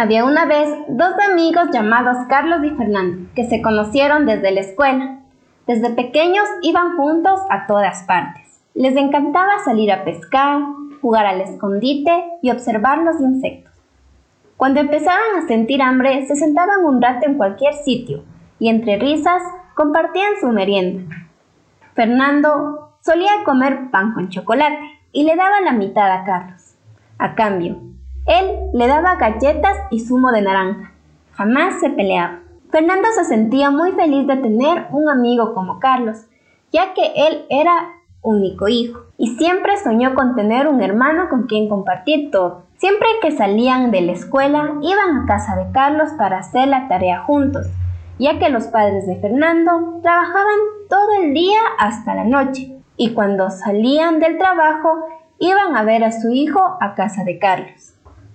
[0.00, 5.18] Había una vez dos amigos llamados Carlos y Fernando, que se conocieron desde la escuela.
[5.66, 8.62] Desde pequeños iban juntos a todas partes.
[8.72, 10.62] Les encantaba salir a pescar,
[11.02, 12.10] jugar al escondite
[12.40, 13.74] y observar los insectos.
[14.56, 18.24] Cuando empezaban a sentir hambre, se sentaban un rato en cualquier sitio
[18.58, 19.42] y entre risas
[19.74, 21.14] compartían su merienda.
[21.92, 24.80] Fernando solía comer pan con chocolate
[25.12, 26.74] y le daba la mitad a Carlos.
[27.18, 27.82] A cambio,
[28.26, 30.92] él le daba galletas y zumo de naranja.
[31.32, 32.40] Jamás se peleaba.
[32.70, 36.26] Fernando se sentía muy feliz de tener un amigo como Carlos,
[36.70, 41.68] ya que él era único hijo y siempre soñó con tener un hermano con quien
[41.68, 42.64] compartir todo.
[42.76, 47.24] Siempre que salían de la escuela iban a casa de Carlos para hacer la tarea
[47.24, 47.66] juntos,
[48.18, 53.50] ya que los padres de Fernando trabajaban todo el día hasta la noche y cuando
[53.50, 55.04] salían del trabajo
[55.38, 57.89] iban a ver a su hijo a casa de Carlos.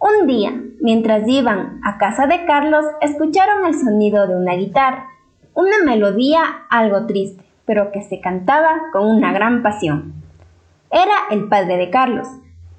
[0.00, 5.10] Un día, mientras iban a casa de Carlos, escucharon el sonido de una guitarra,
[5.52, 10.14] una melodía algo triste, pero que se cantaba con una gran pasión.
[10.90, 12.26] Era el padre de Carlos,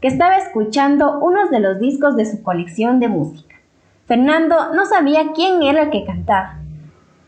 [0.02, 3.56] que estaba escuchando uno de los discos de su colección de música.
[4.08, 6.58] Fernando no sabía quién era el que cantaba,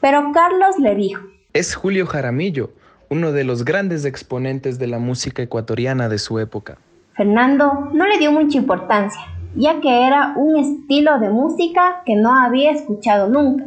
[0.02, 1.22] pero Carlos le dijo,
[1.54, 2.72] Es Julio Jaramillo,
[3.10, 6.80] uno de los grandes exponentes de la música ecuatoriana de su época.
[7.16, 9.22] Fernando no le dio mucha importancia,
[9.56, 13.66] ya que era un estilo de música que no había escuchado nunca.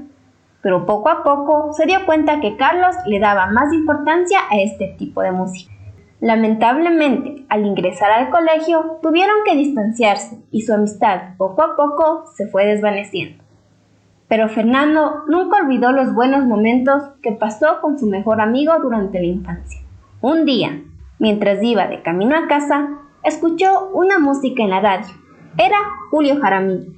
[0.63, 4.97] Pero poco a poco se dio cuenta que Carlos le daba más importancia a este
[4.99, 5.73] tipo de música.
[6.21, 12.49] Lamentablemente, al ingresar al colegio, tuvieron que distanciarse y su amistad poco a poco se
[12.49, 13.45] fue desvaneciendo.
[14.27, 19.27] Pero Fernando nunca olvidó los buenos momentos que pasó con su mejor amigo durante la
[19.27, 19.81] infancia.
[20.21, 20.83] Un día,
[21.21, 22.89] mientras iba de camino a casa,
[23.23, 25.26] escuchó una música en la radio
[25.59, 25.77] era
[26.11, 26.93] Julio Jaramillo.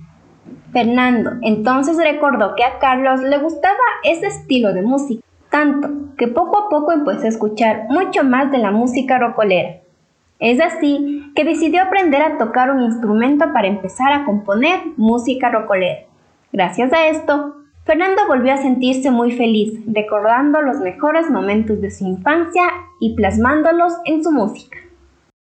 [0.73, 6.59] Fernando entonces recordó que a Carlos le gustaba ese estilo de música, tanto que poco
[6.59, 9.77] a poco empezó a escuchar mucho más de la música rocolera.
[10.39, 16.01] Es así que decidió aprender a tocar un instrumento para empezar a componer música rocolera.
[16.53, 22.07] Gracias a esto, Fernando volvió a sentirse muy feliz, recordando los mejores momentos de su
[22.07, 22.65] infancia
[23.01, 24.79] y plasmándolos en su música.